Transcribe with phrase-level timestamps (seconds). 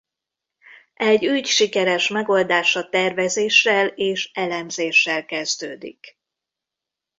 [0.93, 6.19] Egy ügy sikeres megoldása tervezéssel és elemzéssel kezdődik.